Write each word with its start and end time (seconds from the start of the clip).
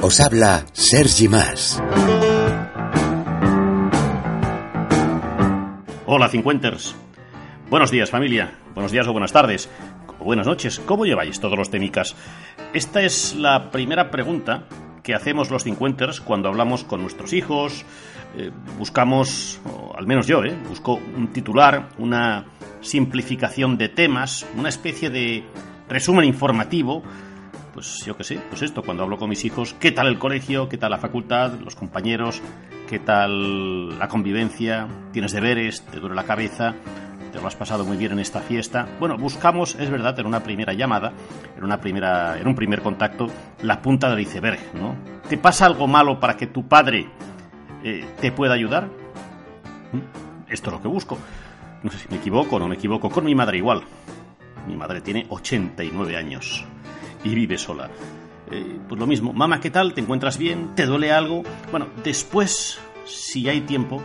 Os 0.00 0.18
habla 0.18 0.64
Sergi 0.72 1.28
Más. 1.28 1.78
Hola, 6.06 6.30
Cincuenters. 6.30 6.96
Buenos 7.68 7.90
días, 7.90 8.08
familia. 8.08 8.56
Buenos 8.72 8.92
días 8.92 9.06
o 9.08 9.12
buenas 9.12 9.32
tardes. 9.32 9.68
O 10.18 10.24
buenas 10.24 10.46
noches. 10.46 10.78
¿Cómo 10.78 11.04
lleváis 11.04 11.38
todos 11.38 11.58
los 11.58 11.68
temicas? 11.68 12.16
Esta 12.72 13.02
es 13.02 13.34
la 13.34 13.70
primera 13.70 14.10
pregunta 14.10 14.64
que 15.02 15.14
hacemos 15.14 15.50
los 15.50 15.64
Cincuenters 15.64 16.22
cuando 16.22 16.48
hablamos 16.48 16.82
con 16.82 17.02
nuestros 17.02 17.34
hijos. 17.34 17.84
Eh, 18.36 18.50
buscamos, 18.78 19.60
al 19.96 20.06
menos 20.06 20.26
yo, 20.26 20.44
eh, 20.44 20.54
busco 20.68 20.94
un 20.94 21.28
titular, 21.32 21.88
una 21.98 22.44
simplificación 22.82 23.78
de 23.78 23.88
temas, 23.88 24.46
una 24.56 24.68
especie 24.68 25.08
de 25.08 25.44
resumen 25.88 26.26
informativo. 26.26 27.02
Pues 27.72 28.04
yo 28.04 28.16
qué 28.16 28.24
sé, 28.24 28.40
pues 28.48 28.62
esto, 28.62 28.82
cuando 28.82 29.02
hablo 29.02 29.18
con 29.18 29.30
mis 29.30 29.44
hijos, 29.44 29.74
¿qué 29.80 29.90
tal 29.90 30.06
el 30.08 30.18
colegio? 30.18 30.68
¿Qué 30.68 30.76
tal 30.76 30.90
la 30.90 30.98
facultad? 30.98 31.52
¿Los 31.60 31.76
compañeros? 31.76 32.42
¿Qué 32.88 32.98
tal 32.98 33.98
la 33.98 34.08
convivencia? 34.08 34.86
¿Tienes 35.12 35.32
deberes? 35.32 35.82
¿Te 35.82 35.98
duele 35.98 36.14
la 36.14 36.24
cabeza? 36.24 36.74
¿Te 37.32 37.40
lo 37.40 37.46
has 37.46 37.56
pasado 37.56 37.84
muy 37.84 37.96
bien 37.96 38.12
en 38.12 38.18
esta 38.20 38.40
fiesta? 38.40 38.86
Bueno, 39.00 39.18
buscamos, 39.18 39.74
es 39.74 39.90
verdad, 39.90 40.18
en 40.20 40.26
una 40.26 40.42
primera 40.42 40.72
llamada, 40.72 41.12
en, 41.56 41.64
una 41.64 41.80
primera, 41.80 42.38
en 42.38 42.46
un 42.46 42.54
primer 42.54 42.80
contacto, 42.80 43.26
la 43.62 43.82
punta 43.82 44.08
del 44.08 44.20
iceberg, 44.20 44.74
¿no? 44.74 44.94
¿Te 45.28 45.36
pasa 45.36 45.66
algo 45.66 45.86
malo 45.86 46.20
para 46.20 46.36
que 46.36 46.46
tu 46.46 46.66
padre 46.66 47.10
eh, 47.86 48.04
te 48.20 48.32
pueda 48.32 48.54
ayudar? 48.54 48.88
¿Mm? 49.92 50.52
Esto 50.52 50.70
es 50.70 50.76
lo 50.76 50.82
que 50.82 50.88
busco. 50.88 51.16
No 51.84 51.90
sé 51.92 51.98
si 51.98 52.08
me 52.08 52.16
equivoco 52.16 52.56
o 52.56 52.58
no 52.58 52.66
me 52.66 52.74
equivoco. 52.74 53.08
Con 53.08 53.24
mi 53.24 53.34
madre 53.36 53.58
igual. 53.58 53.82
Mi 54.66 54.76
madre 54.76 55.00
tiene 55.00 55.24
89 55.28 56.16
años 56.16 56.64
y 57.22 57.34
vive 57.34 57.56
sola. 57.56 57.88
Eh, 58.50 58.78
pues 58.88 58.98
lo 58.98 59.06
mismo, 59.06 59.32
mamá, 59.32 59.60
¿qué 59.60 59.70
tal? 59.70 59.94
¿Te 59.94 60.00
encuentras 60.00 60.36
bien? 60.36 60.74
¿Te 60.74 60.86
duele 60.86 61.12
algo? 61.12 61.44
Bueno, 61.70 61.86
después, 62.02 62.80
si 63.04 63.48
hay 63.48 63.60
tiempo, 63.60 64.02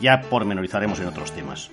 ya 0.00 0.22
pormenorizaremos 0.22 0.98
en 1.00 1.08
otros 1.08 1.32
temas. 1.32 1.70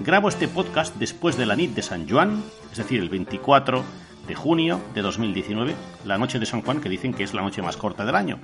Grabo 0.00 0.28
este 0.28 0.48
podcast 0.48 0.96
después 0.96 1.36
de 1.36 1.46
la 1.46 1.54
NIT 1.54 1.74
de 1.74 1.82
San 1.82 2.08
Juan, 2.08 2.42
es 2.72 2.78
decir, 2.78 3.00
el 3.00 3.08
24 3.08 3.84
de 4.26 4.34
junio 4.34 4.80
de 4.92 5.02
2019, 5.02 5.74
la 6.04 6.18
noche 6.18 6.40
de 6.40 6.46
San 6.46 6.62
Juan, 6.62 6.80
que 6.80 6.88
dicen 6.88 7.14
que 7.14 7.22
es 7.22 7.32
la 7.32 7.42
noche 7.42 7.62
más 7.62 7.76
corta 7.76 8.04
del 8.04 8.16
año, 8.16 8.38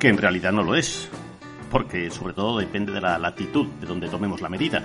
que 0.00 0.08
en 0.08 0.16
realidad 0.16 0.50
no 0.50 0.64
lo 0.64 0.74
es, 0.74 1.08
porque 1.70 2.10
sobre 2.10 2.32
todo 2.32 2.58
depende 2.58 2.90
de 2.90 3.02
la 3.02 3.18
latitud 3.18 3.66
de 3.80 3.86
donde 3.86 4.08
tomemos 4.08 4.40
la 4.40 4.48
medida. 4.48 4.82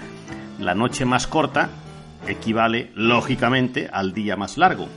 La 0.59 0.75
noche 0.75 1.05
más 1.05 1.25
corta 1.25 1.69
equivale, 2.27 2.91
lógicamente, 2.95 3.89
al 3.91 4.13
día 4.13 4.35
más 4.35 4.57
largo, 4.57 4.87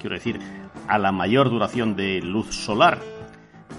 quiero 0.00 0.16
decir, 0.16 0.40
a 0.88 0.98
la 0.98 1.12
mayor 1.12 1.50
duración 1.50 1.94
de 1.94 2.22
luz 2.22 2.54
solar. 2.54 3.00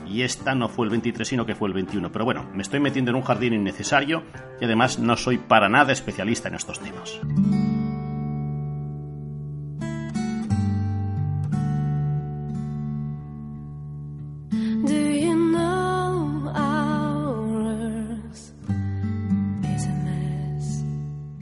Y 0.08 0.22
esta 0.22 0.56
no 0.56 0.70
fue 0.70 0.86
el 0.86 0.92
23, 0.92 1.28
sino 1.28 1.46
que 1.46 1.56
fue 1.56 1.68
el 1.68 1.74
21. 1.74 2.12
Pero 2.12 2.26
bueno, 2.26 2.48
me 2.54 2.62
estoy 2.62 2.80
metiendo 2.80 3.12
en 3.12 3.18
un 3.18 3.24
jardín 3.24 3.54
innecesario 3.54 4.24
y 4.62 4.66
además 4.66 5.00
no 5.00 5.18
soy 5.18 5.38
para 5.38 5.68
nada 5.68 5.92
especialista 5.92 6.48
en 6.48 6.56
estos 6.56 6.80
temas. 6.80 7.20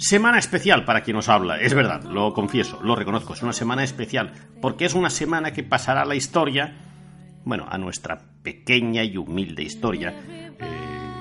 Semana 0.07 0.37
especial 0.37 0.85
para 0.85 1.01
quien 1.01 1.15
nos 1.15 1.29
habla, 1.29 1.59
es 1.59 1.73
verdad, 1.73 2.03
lo 2.03 2.31
confieso, 2.31 2.79
lo 2.83 2.95
reconozco, 2.95 3.33
es 3.33 3.41
una 3.41 3.53
semana 3.53 3.83
especial, 3.83 4.33
porque 4.61 4.85
es 4.85 4.93
una 4.93 5.09
semana 5.09 5.51
que 5.51 5.63
pasará 5.63 6.03
a 6.03 6.05
la 6.05 6.13
historia, 6.13 6.75
bueno, 7.43 7.65
a 7.67 7.79
nuestra 7.79 8.21
pequeña 8.43 9.03
y 9.03 9.17
humilde 9.17 9.63
historia. 9.63 10.13
Eh, 10.29 10.51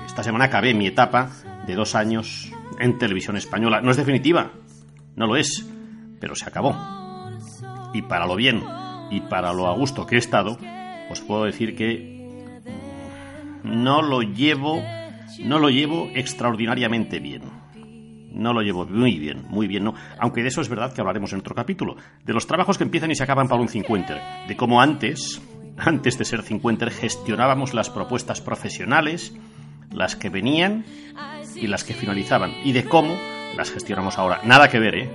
esta 0.05 0.21
semana 0.21 0.45
acabé 0.45 0.75
mi 0.75 0.85
etapa 0.85 1.31
de 1.65 1.73
dos 1.73 1.95
años 1.95 2.51
en 2.79 2.99
televisión 2.99 3.37
española. 3.37 3.81
No 3.81 3.89
es 3.89 3.97
definitiva, 3.97 4.51
no 5.15 5.25
lo 5.25 5.35
es, 5.35 5.65
pero 6.19 6.35
se 6.35 6.45
acabó. 6.45 6.77
Y 7.91 8.03
para 8.03 8.27
lo 8.27 8.35
bien 8.35 8.63
y 9.09 9.21
para 9.21 9.51
lo 9.51 9.65
a 9.65 9.73
gusto 9.73 10.05
que 10.05 10.13
he 10.13 10.19
estado, 10.19 10.59
os 11.09 11.21
puedo 11.21 11.45
decir 11.45 11.75
que 11.75 12.61
no 13.63 14.03
lo 14.03 14.21
llevo, 14.21 14.83
no 15.39 15.57
lo 15.57 15.71
llevo 15.71 16.11
extraordinariamente 16.13 17.19
bien. 17.19 17.64
No 18.35 18.51
lo 18.51 18.61
llevo 18.61 18.85
muy 18.85 19.17
bien, 19.17 19.45
muy 19.47 19.65
bien, 19.67 19.85
no. 19.85 19.95
Aunque 20.19 20.41
de 20.41 20.49
eso 20.49 20.59
es 20.59 20.67
verdad 20.67 20.93
que 20.93 20.99
hablaremos 20.99 21.31
en 21.31 21.39
otro 21.39 21.55
capítulo. 21.55 21.95
De 22.25 22.33
los 22.33 22.45
trabajos 22.45 22.77
que 22.77 22.83
empiezan 22.83 23.09
y 23.09 23.15
se 23.15 23.23
acaban 23.23 23.47
para 23.47 23.61
un 23.61 23.69
50. 23.69 24.45
De 24.47 24.57
cómo 24.57 24.81
antes, 24.81 25.41
antes 25.77 26.17
de 26.17 26.25
ser 26.25 26.41
50, 26.41 26.89
gestionábamos 26.91 27.73
las 27.73 27.89
propuestas 27.89 28.41
profesionales, 28.41 29.33
las 29.89 30.17
que 30.17 30.29
venían 30.29 30.83
y 31.55 31.67
las 31.67 31.85
que 31.85 31.93
finalizaban. 31.93 32.51
Y 32.65 32.73
de 32.73 32.83
cómo 32.83 33.15
las 33.55 33.71
gestionamos 33.71 34.17
ahora. 34.17 34.41
Nada 34.43 34.67
que 34.67 34.79
ver, 34.79 34.95
¿eh? 34.95 35.09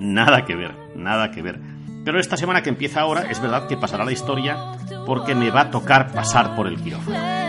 Nada 0.00 0.44
que 0.44 0.56
ver, 0.56 0.74
nada 0.96 1.30
que 1.30 1.42
ver. 1.42 1.60
Pero 2.04 2.18
esta 2.18 2.36
semana 2.36 2.62
que 2.62 2.70
empieza 2.70 3.00
ahora, 3.00 3.30
es 3.30 3.40
verdad 3.40 3.68
que 3.68 3.76
pasará 3.76 4.04
la 4.04 4.12
historia 4.12 4.72
porque 5.06 5.36
me 5.36 5.50
va 5.50 5.62
a 5.62 5.70
tocar 5.70 6.12
pasar 6.12 6.56
por 6.56 6.66
el 6.66 6.76
quirófano. 6.82 7.44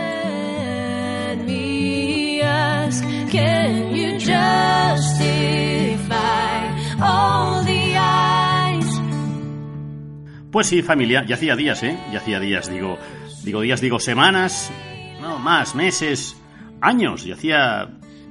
Pues 10.56 10.68
sí, 10.68 10.80
familia, 10.80 11.22
ya 11.26 11.34
hacía 11.34 11.54
días, 11.54 11.82
¿eh? 11.82 11.98
Ya 12.10 12.18
hacía 12.18 12.40
días, 12.40 12.70
digo, 12.70 12.96
digo 13.44 13.60
días, 13.60 13.82
digo 13.82 14.00
semanas, 14.00 14.72
no 15.20 15.38
más, 15.38 15.74
meses, 15.74 16.34
años, 16.80 17.26
y 17.26 17.32
hacía 17.32 17.90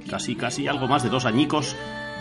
casi, 0.09 0.35
casi 0.35 0.67
algo 0.67 0.87
más 0.87 1.03
de 1.03 1.09
dos 1.09 1.25
añicos 1.25 1.75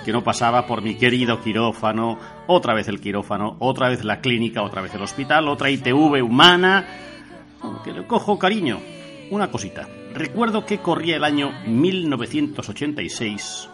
que 0.04 0.12
no 0.12 0.22
pasaba 0.22 0.66
por 0.66 0.82
mi 0.82 0.96
querido 0.96 1.40
quirófano, 1.40 2.18
otra 2.48 2.74
vez 2.74 2.86
el 2.88 3.00
quirófano, 3.00 3.56
otra 3.60 3.88
vez 3.88 4.04
la 4.04 4.20
clínica, 4.20 4.62
otra 4.62 4.82
vez 4.82 4.94
el 4.94 5.00
hospital, 5.00 5.48
otra 5.48 5.70
ITV 5.70 6.22
humana, 6.22 6.84
que 7.82 7.94
le 7.94 8.06
cojo 8.06 8.38
cariño. 8.38 8.80
Una 9.30 9.50
cosita, 9.50 9.88
recuerdo 10.12 10.66
que 10.66 10.80
corría 10.80 11.16
el 11.16 11.24
año 11.24 11.50
1986, 11.66 13.70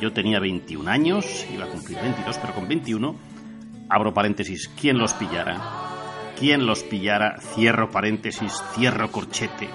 yo 0.00 0.12
tenía 0.12 0.38
21 0.38 0.88
años, 0.88 1.44
iba 1.52 1.64
a 1.64 1.68
cumplir 1.68 1.98
22, 2.00 2.38
pero 2.38 2.54
con 2.54 2.68
21 2.68 3.37
abro 3.88 4.12
paréntesis, 4.14 4.68
¿quién 4.80 4.98
los 4.98 5.12
pillara? 5.14 5.60
¿Quién 6.38 6.66
los 6.66 6.82
pillara? 6.82 7.38
Cierro 7.40 7.90
paréntesis, 7.90 8.62
cierro 8.74 9.10
corchete. 9.10 9.68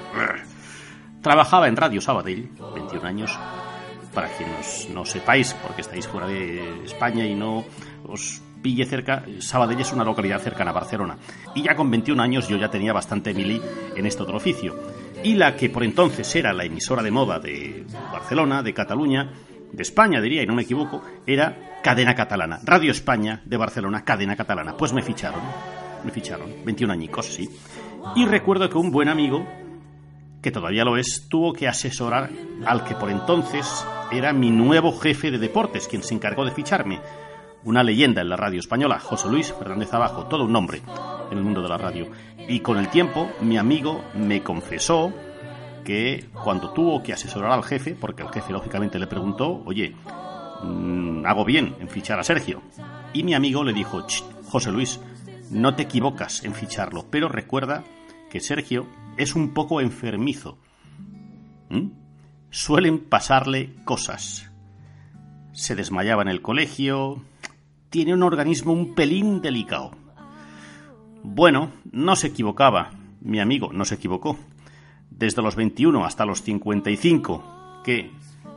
Trabajaba 1.21 1.68
en 1.68 1.75
Radio 1.75 2.01
Sabadell, 2.01 2.50
21 2.75 3.07
años. 3.07 3.38
Para 4.13 4.27
quienes 4.30 4.89
no 4.89 5.06
sepáis, 5.06 5.54
porque 5.56 5.81
estáis 5.81 6.07
fuera 6.07 6.27
de 6.27 6.83
España 6.86 7.25
y 7.25 7.33
no 7.33 7.65
os 8.06 8.42
pille 8.62 8.86
cerca, 8.86 9.25
Sabadell 9.39 9.81
es 9.81 9.92
una 9.92 10.04
localidad 10.04 10.39
cercana 10.39 10.71
a 10.71 10.74
Barcelona. 10.74 11.18
Y 11.56 11.63
ya 11.63 11.75
con 11.75 11.92
21 11.92 12.21
años 12.21 12.48
yo 12.48 12.57
ya 12.57 12.69
tenía 12.69 12.94
bastante 12.94 13.33
mili 13.33 13.62
en 13.95 14.06
este 14.06 14.24
otro 14.24 14.38
oficio. 14.38 14.75
Y 15.24 15.36
la 15.36 15.56
que 15.56 15.69
por 15.69 15.83
entonces 15.83 16.33
era 16.36 16.54
la 16.54 16.65
emisora 16.65 17.04
de 17.04 17.12
moda 17.12 17.39
de 17.39 17.86
Barcelona, 18.12 18.62
de 18.62 18.74
Cataluña, 18.74 19.31
de 19.74 19.81
España, 19.81 20.22
diría, 20.22 20.44
y 20.44 20.46
no 20.46 20.54
me 20.54 20.62
equivoco, 20.62 21.02
era 21.25 21.80
Cadena 21.84 22.16
Catalana. 22.16 22.60
Radio 22.64 22.92
España 22.92 23.42
de 23.44 23.58
Barcelona, 23.58 24.06
Cadena 24.06 24.36
Catalana. 24.36 24.78
Pues 24.78 24.94
me 24.94 25.02
ficharon. 25.02 25.42
Me 26.06 26.12
ficharon. 26.12 26.64
21 26.64 26.94
añicos, 26.94 27.25
sí. 27.25 27.50
Y 28.16 28.25
recuerdo 28.25 28.70
que 28.70 28.78
un 28.78 28.92
buen 28.92 29.10
amigo, 29.10 29.46
que 30.42 30.52
todavía 30.52 30.86
lo 30.86 30.96
es, 30.98 31.28
tuvo 31.28 31.54
que 31.54 31.68
asesorar 31.68 32.30
al 32.66 32.84
que 32.84 32.96
por 32.96 33.10
entonces 33.10 33.86
era 34.12 34.31
mi 34.31 34.52
nuevo 34.52 34.98
jefe 34.98 35.31
de 35.31 35.40
deportes, 35.40 35.88
quien 35.88 36.04
se 36.04 36.14
encargó 36.14 36.46
de 36.46 36.52
ficharme. 36.52 37.00
Una 37.64 37.81
leyenda 37.81 38.22
en 38.22 38.30
la 38.30 38.36
radio 38.36 38.60
española, 38.60 39.00
José 39.00 39.30
Luis 39.30 39.54
Fernández 39.54 39.94
Abajo, 39.94 40.25
todo 40.28 40.46
un 40.46 40.52
nombre. 40.52 40.81
en 41.31 41.38
el 41.38 41.44
mundo 41.44 41.64
de 41.64 41.70
la 41.70 41.78
radio. 41.78 42.08
Y 42.48 42.60
con 42.60 42.78
el 42.78 42.90
tiempo, 42.90 43.31
mi 43.42 43.58
amigo 43.58 44.04
me 44.14 44.44
confesó 44.44 45.12
que 45.83 46.30
cuando 46.44 46.71
tuvo 46.71 47.03
que 47.03 47.13
asesorar 47.13 47.51
al 47.51 47.63
jefe, 47.63 47.95
porque 47.95 48.24
el 48.24 48.30
jefe 48.30 48.53
lógicamente 48.53 49.00
le 49.00 49.07
preguntó, 49.07 49.62
oye, 49.65 49.95
mm, 50.63 51.25
hago 51.25 51.45
bien 51.45 51.75
en 51.80 51.89
fichar 51.89 52.19
a 52.19 52.24
Sergio. 52.24 52.62
Y 53.13 53.24
mi 53.24 53.33
amigo 53.33 53.63
le 53.63 53.74
dijo, 53.74 54.06
"Ch, 54.07 54.24
José 54.47 54.71
Luis, 54.71 55.00
no 55.51 55.75
te 55.75 55.83
equivocas 55.83 56.44
en 56.44 56.53
ficharlo, 56.53 57.06
pero 57.09 57.30
recuerda 57.30 57.83
que 58.30 58.39
Sergio 58.39 58.88
es 59.18 59.35
un 59.35 59.53
poco 59.53 59.81
enfermizo. 59.81 60.57
¿Mm? 61.69 61.89
Suelen 62.50 63.00
pasarle 63.00 63.75
cosas. 63.86 64.51
Se 65.51 65.75
desmayaba 65.75 66.24
en 66.24 66.29
el 66.29 66.41
colegio, 66.41 67.24
tiene 67.89 68.13
un 68.13 68.24
organismo 68.24 68.74
un 68.74 68.95
pelín 68.95 69.41
delicado. 69.41 69.91
Bueno, 71.24 71.71
no 71.91 72.15
se 72.15 72.27
equivocaba, 72.27 72.91
mi 73.21 73.39
amigo 73.39 73.71
no 73.71 73.86
se 73.86 73.95
equivocó. 73.95 74.38
Desde 75.18 75.42
los 75.42 75.56
21 75.56 76.06
hasta 76.06 76.25
los 76.25 76.42
55, 76.44 77.81
que, 77.83 78.12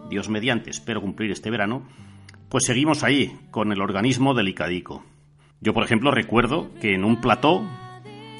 Dios 0.08 0.28
mediante, 0.28 0.70
espero 0.70 1.00
cumplir 1.00 1.30
este 1.30 1.50
verano, 1.50 1.86
pues 2.48 2.64
seguimos 2.64 3.02
ahí, 3.02 3.36
con 3.50 3.72
el 3.72 3.80
organismo 3.80 4.34
delicadico. 4.34 5.04
Yo, 5.60 5.74
por 5.74 5.84
ejemplo, 5.84 6.10
recuerdo 6.10 6.72
que 6.80 6.94
en 6.94 7.04
un 7.04 7.20
plató, 7.20 7.64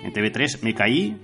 en 0.02 0.12
TV3, 0.12 0.62
me 0.62 0.74
caí, 0.74 1.16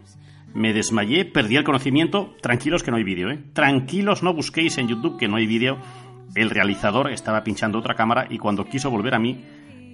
me 0.55 0.73
desmayé, 0.73 1.25
perdí 1.25 1.57
el 1.57 1.65
conocimiento. 1.65 2.35
Tranquilos 2.41 2.83
que 2.83 2.91
no 2.91 2.97
hay 2.97 3.05
vídeo, 3.05 3.31
¿eh? 3.31 3.43
Tranquilos, 3.53 4.23
no 4.23 4.35
busquéis 4.35 4.79
en 4.79 4.89
YouTube 4.89 5.19
que 5.19 5.29
no 5.29 5.37
hay 5.37 5.47
vídeo. 5.47 5.79
El 6.35 6.51
realizador 6.51 7.11
estaba 7.11 7.45
pinchando 7.45 7.79
otra 7.79 7.95
cámara 7.95 8.27
y 8.29 8.39
cuando 8.39 8.67
quiso 8.67 8.91
volver 8.91 9.15
a 9.15 9.19
mí, 9.19 9.45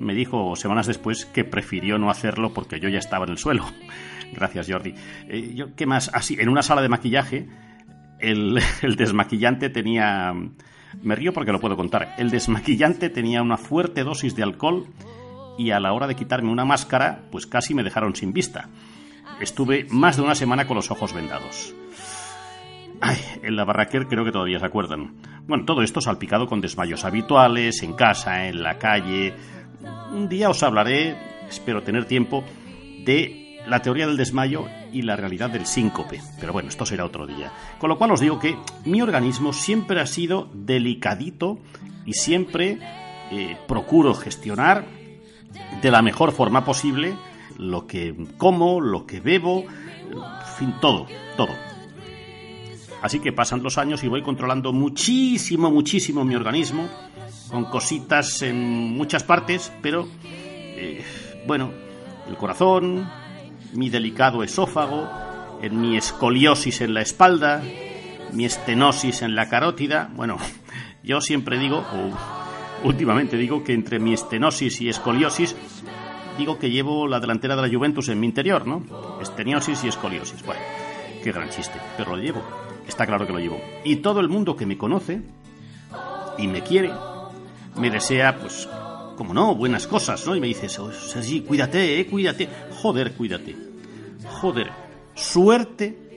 me 0.00 0.14
dijo 0.14 0.54
semanas 0.56 0.86
después 0.86 1.26
que 1.26 1.44
prefirió 1.44 1.98
no 1.98 2.10
hacerlo 2.10 2.52
porque 2.52 2.80
yo 2.80 2.88
ya 2.88 2.98
estaba 2.98 3.24
en 3.24 3.32
el 3.32 3.38
suelo. 3.38 3.64
Gracias, 4.32 4.68
Jordi. 4.70 4.94
Eh, 5.28 5.52
yo, 5.54 5.74
¿Qué 5.74 5.86
más? 5.86 6.10
Así, 6.12 6.36
en 6.38 6.48
una 6.48 6.62
sala 6.62 6.82
de 6.82 6.88
maquillaje, 6.88 7.48
el, 8.18 8.58
el 8.82 8.96
desmaquillante 8.96 9.70
tenía... 9.70 10.32
Me 11.02 11.14
río 11.14 11.32
porque 11.32 11.52
lo 11.52 11.60
puedo 11.60 11.76
contar. 11.76 12.14
El 12.16 12.30
desmaquillante 12.30 13.10
tenía 13.10 13.42
una 13.42 13.58
fuerte 13.58 14.04
dosis 14.04 14.34
de 14.34 14.42
alcohol 14.42 14.86
y 15.58 15.70
a 15.72 15.80
la 15.80 15.92
hora 15.92 16.06
de 16.06 16.14
quitarme 16.14 16.50
una 16.50 16.64
máscara, 16.64 17.24
pues 17.30 17.46
casi 17.46 17.74
me 17.74 17.82
dejaron 17.82 18.14
sin 18.14 18.32
vista. 18.32 18.68
Estuve 19.40 19.86
más 19.90 20.16
de 20.16 20.22
una 20.22 20.34
semana 20.34 20.66
con 20.66 20.76
los 20.76 20.90
ojos 20.90 21.12
vendados. 21.12 21.74
Ay, 23.00 23.18
en 23.42 23.56
la 23.56 23.64
Barraquer 23.64 24.06
creo 24.06 24.24
que 24.24 24.32
todavía 24.32 24.58
se 24.58 24.66
acuerdan. 24.66 25.14
Bueno, 25.46 25.64
todo 25.64 25.82
esto 25.82 26.00
salpicado 26.00 26.46
con 26.46 26.60
desmayos 26.60 27.04
habituales, 27.04 27.82
en 27.82 27.92
casa, 27.92 28.48
en 28.48 28.62
la 28.62 28.78
calle. 28.78 29.34
Un 30.12 30.28
día 30.28 30.50
os 30.50 30.62
hablaré, 30.62 31.16
espero 31.48 31.82
tener 31.82 32.06
tiempo, 32.06 32.44
de 33.04 33.60
la 33.66 33.82
teoría 33.82 34.06
del 34.06 34.16
desmayo 34.16 34.66
y 34.92 35.02
la 35.02 35.16
realidad 35.16 35.50
del 35.50 35.66
síncope. 35.66 36.20
Pero 36.40 36.52
bueno, 36.52 36.68
esto 36.68 36.86
será 36.86 37.04
otro 37.04 37.26
día. 37.26 37.52
Con 37.78 37.88
lo 37.88 37.98
cual 37.98 38.12
os 38.12 38.20
digo 38.20 38.38
que 38.38 38.56
mi 38.84 39.00
organismo 39.00 39.52
siempre 39.52 40.00
ha 40.00 40.06
sido 40.06 40.48
delicadito 40.52 41.58
y 42.04 42.14
siempre 42.14 42.78
eh, 43.30 43.56
procuro 43.68 44.14
gestionar 44.14 44.84
de 45.82 45.90
la 45.90 46.02
mejor 46.02 46.32
forma 46.32 46.64
posible 46.64 47.14
lo 47.58 47.86
que 47.86 48.14
como, 48.36 48.80
lo 48.80 49.06
que 49.06 49.20
bebo, 49.20 49.64
en 50.10 50.56
fin, 50.56 50.74
todo, 50.80 51.06
todo. 51.36 51.54
Así 53.02 53.20
que 53.20 53.32
pasan 53.32 53.62
los 53.62 53.78
años 53.78 54.02
y 54.02 54.08
voy 54.08 54.22
controlando 54.22 54.72
muchísimo, 54.72 55.70
muchísimo 55.70 56.24
mi 56.24 56.34
organismo, 56.34 56.88
con 57.50 57.64
cositas 57.66 58.42
en 58.42 58.96
muchas 58.96 59.22
partes, 59.22 59.72
pero 59.80 60.08
eh, 60.24 61.04
bueno, 61.46 61.70
el 62.28 62.36
corazón, 62.36 63.08
mi 63.74 63.88
delicado 63.88 64.42
esófago, 64.42 65.08
en 65.62 65.80
mi 65.80 65.96
escoliosis 65.96 66.80
en 66.80 66.94
la 66.94 67.02
espalda, 67.02 67.62
mi 68.32 68.44
estenosis 68.44 69.22
en 69.22 69.34
la 69.34 69.48
carótida. 69.48 70.10
Bueno, 70.14 70.36
yo 71.02 71.20
siempre 71.20 71.58
digo, 71.58 71.78
o 71.78 72.86
últimamente 72.86 73.36
digo, 73.36 73.64
que 73.64 73.74
entre 73.74 73.98
mi 73.98 74.12
estenosis 74.12 74.80
y 74.80 74.88
escoliosis 74.88 75.56
digo 76.36 76.58
que 76.58 76.70
llevo 76.70 77.08
la 77.08 77.18
delantera 77.18 77.56
de 77.56 77.62
la 77.62 77.74
Juventus 77.74 78.08
en 78.08 78.20
mi 78.20 78.26
interior, 78.26 78.66
¿no? 78.66 79.18
Esteniosis 79.20 79.82
y 79.84 79.88
escoliosis. 79.88 80.44
Bueno, 80.44 80.62
qué 81.22 81.32
gran 81.32 81.50
chiste, 81.50 81.80
pero 81.96 82.16
lo 82.16 82.22
llevo. 82.22 82.67
Está 82.88 83.06
claro 83.06 83.26
que 83.26 83.32
lo 83.32 83.38
llevo. 83.38 83.60
Y 83.84 83.96
todo 83.96 84.20
el 84.20 84.28
mundo 84.28 84.56
que 84.56 84.66
me 84.66 84.78
conoce 84.78 85.20
y 86.38 86.46
me 86.48 86.62
quiere, 86.62 86.90
me 87.76 87.90
desea, 87.90 88.38
pues, 88.38 88.68
como 89.16 89.34
no, 89.34 89.54
buenas 89.54 89.86
cosas, 89.86 90.26
¿no? 90.26 90.34
Y 90.34 90.40
me 90.40 90.46
dice, 90.46 90.68
Sergi, 90.68 91.42
cuídate, 91.42 92.00
eh, 92.00 92.06
cuídate. 92.06 92.48
Joder, 92.80 93.12
cuídate. 93.12 93.54
Joder, 94.40 94.70
suerte 95.14 96.08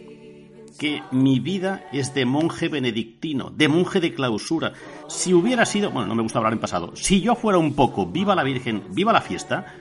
que 0.80 1.04
mi 1.12 1.40
vida 1.40 1.88
es 1.92 2.14
de 2.14 2.26
monje 2.26 2.68
benedictino, 2.68 3.52
de 3.52 3.68
monje 3.68 4.00
de 4.00 4.14
clausura. 4.14 4.74
Si 5.08 5.34
hubiera 5.34 5.66
sido, 5.66 5.92
bueno, 5.92 6.08
no 6.08 6.16
me 6.16 6.24
gusta 6.24 6.40
hablar 6.40 6.54
en 6.54 6.60
pasado, 6.60 6.96
si 6.96 7.22
yo 7.22 7.36
fuera 7.36 7.60
un 7.60 7.74
poco 7.76 8.08
viva 8.08 8.34
la 8.34 8.44
Virgen, 8.44 8.86
viva 8.90 9.14
la 9.14 9.22
fiesta, 9.22 9.76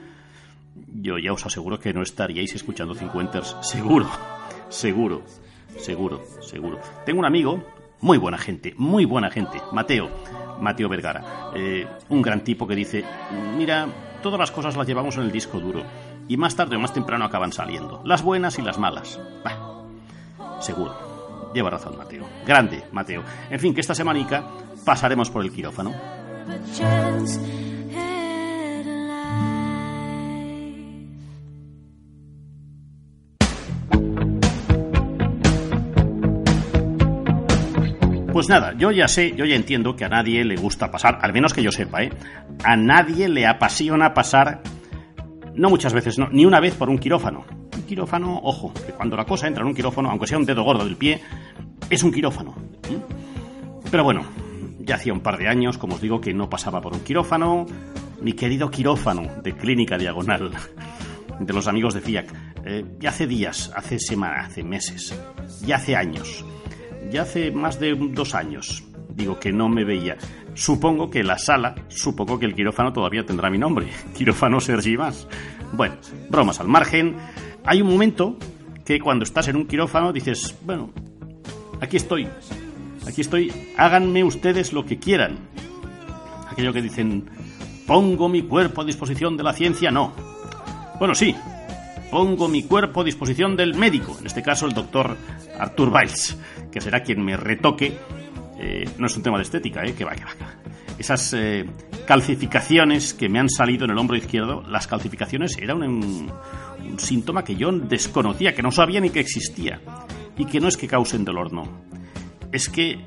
yo 0.93 1.17
ya 1.17 1.33
os 1.33 1.45
aseguro 1.45 1.79
que 1.79 1.93
no 1.93 2.03
estaríais 2.03 2.53
escuchando 2.53 2.93
Cincuenters. 2.93 3.55
Seguro, 3.61 4.09
seguro, 4.69 5.23
seguro, 5.77 6.21
seguro. 6.41 6.79
Tengo 7.05 7.19
un 7.19 7.25
amigo, 7.25 7.63
muy 8.01 8.17
buena 8.17 8.37
gente, 8.37 8.73
muy 8.77 9.05
buena 9.05 9.29
gente, 9.29 9.61
Mateo, 9.71 10.09
Mateo 10.59 10.89
Vergara. 10.89 11.51
Eh, 11.55 11.87
un 12.09 12.21
gran 12.21 12.43
tipo 12.43 12.67
que 12.67 12.75
dice, 12.75 13.03
mira, 13.57 13.87
todas 14.21 14.39
las 14.39 14.51
cosas 14.51 14.75
las 14.75 14.87
llevamos 14.87 15.17
en 15.17 15.23
el 15.23 15.31
disco 15.31 15.59
duro. 15.59 15.83
Y 16.27 16.37
más 16.37 16.55
tarde 16.55 16.75
o 16.75 16.79
más 16.79 16.93
temprano 16.93 17.25
acaban 17.25 17.51
saliendo. 17.51 18.01
Las 18.05 18.23
buenas 18.23 18.57
y 18.57 18.61
las 18.61 18.77
malas. 18.77 19.19
Bah, 19.43 19.83
seguro. 20.61 21.51
Lleva 21.53 21.69
razón, 21.69 21.97
Mateo. 21.97 22.25
Grande, 22.45 22.83
Mateo. 22.91 23.23
En 23.49 23.59
fin, 23.59 23.73
que 23.73 23.81
esta 23.81 23.95
semanica 23.95 24.43
pasaremos 24.85 25.29
por 25.29 25.43
el 25.43 25.51
quirófano. 25.51 25.93
Pues 38.41 38.49
nada, 38.49 38.73
yo 38.75 38.89
ya 38.89 39.07
sé, 39.07 39.35
yo 39.35 39.45
ya 39.45 39.55
entiendo 39.55 39.95
que 39.95 40.03
a 40.03 40.09
nadie 40.09 40.43
le 40.43 40.55
gusta 40.55 40.89
pasar, 40.89 41.19
al 41.21 41.31
menos 41.31 41.53
que 41.53 41.61
yo 41.61 41.71
sepa, 41.71 42.01
¿eh? 42.01 42.09
A 42.63 42.75
nadie 42.75 43.29
le 43.29 43.45
apasiona 43.45 44.15
pasar, 44.15 44.63
no 45.53 45.69
muchas 45.69 45.93
veces, 45.93 46.17
no, 46.17 46.27
ni 46.31 46.43
una 46.43 46.59
vez 46.59 46.73
por 46.73 46.89
un 46.89 46.97
quirófano. 46.97 47.45
Un 47.75 47.83
quirófano, 47.83 48.39
ojo, 48.41 48.73
que 48.73 48.93
cuando 48.93 49.15
la 49.15 49.25
cosa 49.25 49.45
entra 49.45 49.61
en 49.61 49.67
un 49.67 49.75
quirófano, 49.75 50.09
aunque 50.09 50.25
sea 50.25 50.39
un 50.39 50.45
dedo 50.45 50.63
gordo 50.63 50.83
del 50.85 50.97
pie, 50.97 51.21
es 51.87 52.01
un 52.01 52.11
quirófano. 52.11 52.55
¿eh? 52.89 52.97
Pero 53.91 54.03
bueno, 54.03 54.25
ya 54.79 54.95
hacía 54.95 55.13
un 55.13 55.19
par 55.19 55.37
de 55.37 55.47
años, 55.47 55.77
como 55.77 55.93
os 55.93 56.01
digo, 56.01 56.19
que 56.19 56.33
no 56.33 56.49
pasaba 56.49 56.81
por 56.81 56.93
un 56.93 57.01
quirófano, 57.01 57.67
mi 58.21 58.33
querido 58.33 58.71
quirófano 58.71 59.21
de 59.43 59.55
Clínica 59.55 59.99
Diagonal, 59.99 60.49
de 61.39 61.53
los 61.53 61.67
amigos 61.67 61.93
de 61.93 62.01
FIAC. 62.01 62.33
Eh, 62.65 62.85
ya 62.99 63.09
hace 63.09 63.27
días, 63.27 63.71
hace 63.75 63.99
semanas, 63.99 64.47
hace 64.47 64.63
meses, 64.63 65.15
ya 65.63 65.75
hace 65.75 65.95
años 65.95 66.43
ya 67.11 67.23
hace 67.23 67.51
más 67.51 67.79
de 67.79 67.95
dos 67.95 68.33
años. 68.33 68.83
Digo 69.09 69.39
que 69.39 69.51
no 69.51 69.69
me 69.69 69.83
veía. 69.83 70.17
Supongo 70.53 71.09
que 71.09 71.23
la 71.23 71.37
sala, 71.37 71.75
supongo 71.89 72.39
que 72.39 72.45
el 72.45 72.55
quirófano 72.55 72.93
todavía 72.93 73.25
tendrá 73.25 73.49
mi 73.49 73.57
nombre. 73.57 73.87
Quirófano 74.17 74.59
Sergi 74.59 74.97
Más. 74.97 75.27
Bueno, 75.73 75.95
bromas 76.29 76.59
al 76.59 76.67
margen. 76.67 77.17
Hay 77.65 77.81
un 77.81 77.89
momento 77.89 78.37
que 78.85 78.99
cuando 78.99 79.23
estás 79.23 79.47
en 79.49 79.57
un 79.57 79.67
quirófano 79.67 80.11
dices, 80.11 80.55
bueno, 80.65 80.91
aquí 81.79 81.97
estoy. 81.97 82.27
Aquí 83.05 83.21
estoy. 83.21 83.53
Háganme 83.77 84.23
ustedes 84.23 84.73
lo 84.73 84.85
que 84.85 84.97
quieran. 84.97 85.37
Aquello 86.49 86.73
que 86.73 86.81
dicen, 86.81 87.29
pongo 87.85 88.29
mi 88.29 88.43
cuerpo 88.43 88.81
a 88.81 88.85
disposición 88.85 89.37
de 89.37 89.43
la 89.43 89.53
ciencia, 89.53 89.91
no. 89.91 90.13
Bueno, 90.99 91.15
sí, 91.15 91.35
pongo 92.11 92.49
mi 92.49 92.63
cuerpo 92.63 93.01
a 93.01 93.03
disposición 93.05 93.55
del 93.55 93.73
médico, 93.73 94.17
en 94.19 94.27
este 94.27 94.43
caso 94.43 94.67
el 94.67 94.73
doctor 94.73 95.15
Arthur 95.57 95.97
Biles, 95.97 96.37
que 96.69 96.81
será 96.81 97.01
quien 97.01 97.23
me 97.23 97.37
retoque. 97.37 97.97
Eh, 98.59 98.87
no 98.99 99.07
es 99.07 99.15
un 99.15 99.23
tema 99.23 99.37
de 99.37 99.43
estética, 99.43 99.83
¿eh? 99.83 99.93
que 99.93 100.03
va, 100.03 100.13
que 100.13 100.25
va. 100.25 100.31
Esas 100.99 101.33
eh, 101.33 101.65
calcificaciones 102.05 103.15
que 103.15 103.29
me 103.29 103.39
han 103.39 103.49
salido 103.49 103.85
en 103.85 103.91
el 103.91 103.97
hombro 103.97 104.17
izquierdo, 104.17 104.61
las 104.67 104.85
calcificaciones 104.85 105.57
eran 105.57 105.81
un, 105.81 106.31
un 106.85 106.99
síntoma 106.99 107.43
que 107.43 107.55
yo 107.55 107.71
desconocía, 107.71 108.53
que 108.53 108.61
no 108.61 108.71
sabía 108.71 108.99
ni 108.99 109.09
que 109.09 109.21
existía. 109.21 109.81
Y 110.37 110.45
que 110.45 110.59
no 110.59 110.67
es 110.67 110.77
que 110.77 110.87
causen 110.87 111.25
dolor, 111.25 111.53
no. 111.53 111.63
Es 112.51 112.69
que 112.69 112.99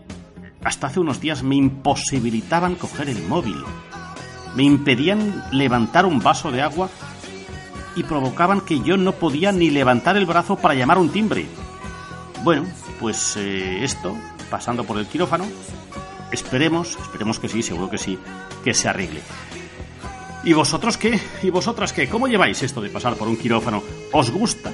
hasta 0.64 0.86
hace 0.86 0.98
unos 0.98 1.20
días 1.20 1.42
me 1.42 1.56
imposibilitaban 1.56 2.74
coger 2.74 3.10
el 3.10 3.22
móvil. 3.28 3.56
Me 4.56 4.62
impedían 4.62 5.44
levantar 5.52 6.06
un 6.06 6.20
vaso 6.20 6.50
de 6.50 6.62
agua 6.62 6.88
y 7.96 8.02
provocaban 8.02 8.60
que 8.60 8.80
yo 8.80 8.96
no 8.96 9.12
podía 9.12 9.52
ni 9.52 9.70
levantar 9.70 10.16
el 10.16 10.26
brazo 10.26 10.56
para 10.56 10.74
llamar 10.74 10.98
un 10.98 11.10
timbre. 11.10 11.46
Bueno, 12.42 12.66
pues 13.00 13.36
eh, 13.36 13.84
esto, 13.84 14.16
pasando 14.50 14.84
por 14.84 14.98
el 14.98 15.06
quirófano, 15.06 15.46
esperemos, 16.32 16.98
esperemos 17.00 17.38
que 17.38 17.48
sí, 17.48 17.62
seguro 17.62 17.90
que 17.90 17.98
sí, 17.98 18.18
que 18.62 18.74
se 18.74 18.88
arregle. 18.88 19.20
¿Y 20.44 20.52
vosotros 20.52 20.98
qué? 20.98 21.18
¿Y 21.42 21.50
vosotras 21.50 21.92
qué? 21.92 22.08
¿Cómo 22.08 22.28
lleváis 22.28 22.62
esto 22.62 22.82
de 22.82 22.90
pasar 22.90 23.14
por 23.14 23.28
un 23.28 23.36
quirófano? 23.36 23.82
¿Os 24.12 24.30
gusta 24.30 24.72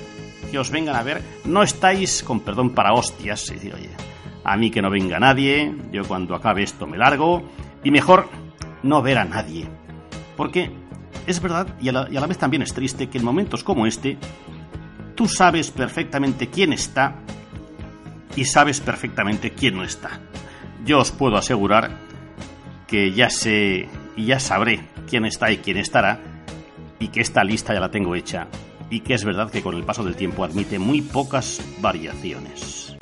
que 0.50 0.58
os 0.58 0.70
vengan 0.70 0.96
a 0.96 1.02
ver? 1.02 1.22
¿No 1.44 1.62
estáis, 1.62 2.24
con 2.24 2.40
perdón 2.40 2.70
para 2.70 2.92
hostias, 2.92 3.52
a 4.42 4.56
mí 4.56 4.70
que 4.70 4.82
no 4.82 4.90
venga 4.90 5.20
nadie, 5.20 5.72
yo 5.92 6.04
cuando 6.04 6.34
acabe 6.34 6.64
esto 6.64 6.86
me 6.86 6.98
largo, 6.98 7.42
y 7.84 7.92
mejor 7.92 8.28
no 8.82 9.00
ver 9.00 9.18
a 9.18 9.24
nadie? 9.24 9.68
Porque 10.36 10.72
es 11.26 11.40
verdad, 11.40 11.68
y 11.80 11.88
a 11.88 11.92
la, 11.92 12.26
vez 12.26 12.38
también 12.38 12.62
es 12.62 12.72
triste, 12.72 13.08
que 13.08 13.18
en 13.18 13.24
momentos 13.24 13.64
como 13.64 13.86
este, 13.86 14.18
tú 15.14 15.28
sabes 15.28 15.70
perfectamente 15.70 16.48
quién 16.48 16.72
está 16.72 17.16
y 18.36 18.44
sabes 18.44 18.80
perfectamente 18.80 19.52
quién 19.52 19.76
no 19.76 19.84
está. 19.84 20.20
Yo 20.84 20.98
os 20.98 21.10
puedo 21.10 21.36
asegurar 21.36 21.90
que 22.86 23.12
ya 23.12 23.30
sé 23.30 23.88
y 24.16 24.26
ya 24.26 24.40
sabré 24.40 24.86
quién 25.08 25.24
está 25.24 25.50
y 25.50 25.58
quién 25.58 25.76
estará 25.76 26.20
y 26.98 27.08
que 27.08 27.20
esta 27.20 27.44
lista 27.44 27.74
ya 27.74 27.80
la 27.80 27.90
tengo 27.90 28.14
hecha 28.14 28.48
y 28.90 29.00
que 29.00 29.14
es 29.14 29.24
verdad 29.24 29.50
que 29.50 29.62
con 29.62 29.74
el 29.74 29.84
paso 29.84 30.04
del 30.04 30.16
tiempo 30.16 30.44
admite 30.44 30.78
muy 30.78 31.00
pocas 31.00 31.62
variaciones. 31.80 32.96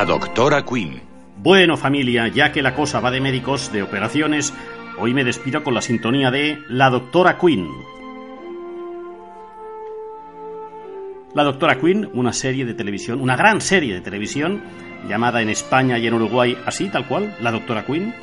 La 0.00 0.06
doctora 0.06 0.64
Quinn. 0.64 0.98
Bueno 1.36 1.76
familia, 1.76 2.26
ya 2.28 2.52
que 2.52 2.62
la 2.62 2.74
cosa 2.74 3.00
va 3.00 3.10
de 3.10 3.20
médicos, 3.20 3.70
de 3.70 3.82
operaciones, 3.82 4.54
hoy 4.98 5.12
me 5.12 5.24
despido 5.24 5.62
con 5.62 5.74
la 5.74 5.82
sintonía 5.82 6.30
de 6.30 6.58
La 6.70 6.88
Doctora 6.88 7.36
Quinn. 7.36 7.68
La 11.34 11.44
Doctora 11.44 11.78
Quinn, 11.78 12.08
una 12.14 12.32
serie 12.32 12.64
de 12.64 12.72
televisión, 12.72 13.20
una 13.20 13.36
gran 13.36 13.60
serie 13.60 13.92
de 13.92 14.00
televisión, 14.00 14.62
llamada 15.06 15.42
en 15.42 15.50
España 15.50 15.98
y 15.98 16.06
en 16.06 16.14
Uruguay 16.14 16.56
así, 16.64 16.88
tal 16.88 17.06
cual, 17.06 17.36
La 17.42 17.52
Doctora 17.52 17.84
Quinn. 17.84 18.14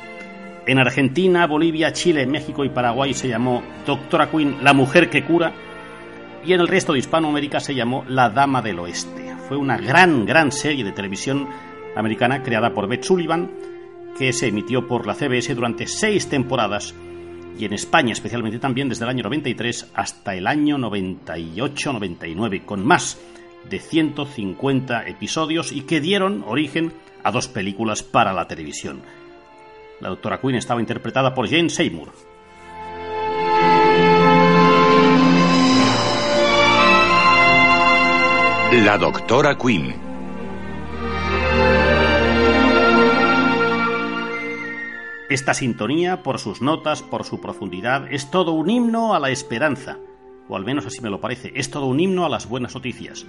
En 0.66 0.80
Argentina, 0.80 1.46
Bolivia, 1.46 1.92
Chile, 1.92 2.26
México 2.26 2.64
y 2.64 2.70
Paraguay 2.70 3.14
se 3.14 3.28
llamó 3.28 3.62
Doctora 3.86 4.32
Quinn, 4.32 4.56
la 4.64 4.72
mujer 4.72 5.10
que 5.10 5.24
cura. 5.24 5.52
Y 6.44 6.54
en 6.54 6.60
el 6.60 6.66
resto 6.66 6.92
de 6.92 6.98
Hispanoamérica 6.98 7.60
se 7.60 7.76
llamó 7.76 8.04
La 8.08 8.30
Dama 8.30 8.62
del 8.62 8.80
Oeste. 8.80 9.28
Fue 9.46 9.56
una 9.56 9.78
gran, 9.78 10.26
gran 10.26 10.52
serie 10.52 10.84
de 10.84 10.92
televisión 10.92 11.48
americana 11.96 12.42
creada 12.42 12.74
por 12.74 12.88
Beth 12.88 13.04
Sullivan, 13.04 13.50
que 14.16 14.32
se 14.32 14.48
emitió 14.48 14.86
por 14.86 15.06
la 15.06 15.14
CBS 15.14 15.54
durante 15.54 15.86
seis 15.86 16.28
temporadas 16.28 16.94
y 17.58 17.64
en 17.64 17.72
España 17.72 18.12
especialmente 18.12 18.58
también 18.58 18.88
desde 18.88 19.04
el 19.04 19.10
año 19.10 19.24
93 19.24 19.90
hasta 19.94 20.34
el 20.34 20.46
año 20.46 20.78
98-99, 20.78 22.64
con 22.64 22.86
más 22.86 23.18
de 23.68 23.80
150 23.80 25.08
episodios 25.08 25.72
y 25.72 25.82
que 25.82 26.00
dieron 26.00 26.44
origen 26.46 26.92
a 27.22 27.30
dos 27.30 27.48
películas 27.48 28.02
para 28.02 28.32
la 28.32 28.46
televisión. 28.46 29.02
La 30.00 30.08
doctora 30.08 30.40
Quinn 30.40 30.54
estaba 30.54 30.80
interpretada 30.80 31.34
por 31.34 31.48
Jane 31.48 31.70
Seymour. 31.70 32.12
La 38.70 38.98
doctora 38.98 39.56
Quinn. 39.56 40.07
Esta 45.28 45.52
sintonía, 45.52 46.22
por 46.22 46.38
sus 46.38 46.62
notas, 46.62 47.02
por 47.02 47.24
su 47.24 47.38
profundidad, 47.40 48.10
es 48.10 48.30
todo 48.30 48.52
un 48.52 48.70
himno 48.70 49.14
a 49.14 49.20
la 49.20 49.28
esperanza, 49.28 49.98
o 50.48 50.56
al 50.56 50.64
menos 50.64 50.86
así 50.86 51.02
me 51.02 51.10
lo 51.10 51.20
parece, 51.20 51.52
es 51.54 51.70
todo 51.70 51.84
un 51.84 52.00
himno 52.00 52.24
a 52.24 52.30
las 52.30 52.48
buenas 52.48 52.74
noticias, 52.74 53.26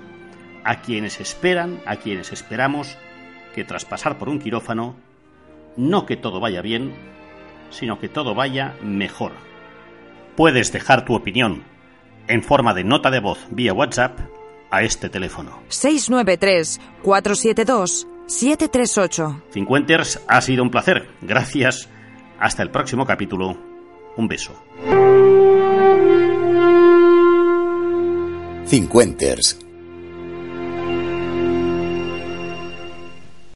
a 0.64 0.82
quienes 0.82 1.20
esperan, 1.20 1.82
a 1.86 1.98
quienes 1.98 2.32
esperamos 2.32 2.98
que 3.54 3.66
tras 3.66 3.84
pasar 3.84 4.18
por 4.18 4.30
un 4.30 4.40
quirófano, 4.40 4.96
no 5.76 6.06
que 6.06 6.16
todo 6.16 6.40
vaya 6.40 6.62
bien, 6.62 6.94
sino 7.70 8.00
que 8.00 8.08
todo 8.08 8.34
vaya 8.34 8.76
mejor. 8.82 9.34
Puedes 10.38 10.72
dejar 10.72 11.04
tu 11.04 11.16
opinión 11.16 11.64
en 12.30 12.44
forma 12.44 12.74
de 12.74 12.86
nota 12.86 13.12
de 13.12 13.20
voz 13.20 13.46
vía 13.50 13.74
WhatsApp 13.74 14.20
a 14.72 14.84
este 14.84 15.10
teléfono. 15.10 15.60
693-472-738. 18.30 19.42
Cincuenters, 19.52 20.22
ha 20.28 20.42
sido 20.42 20.64
un 20.64 20.70
placer. 20.70 21.10
Gracias. 21.22 21.90
Hasta 22.40 22.64
el 22.64 22.70
próximo 22.70 23.06
capítulo. 23.06 23.58
Un 24.16 24.28
beso. 24.28 24.54
Cincuenters. 28.66 29.69